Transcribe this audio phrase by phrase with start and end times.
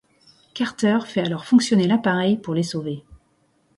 [0.55, 3.03] Carter fait alors fonctionner l'appareil pour les sauver.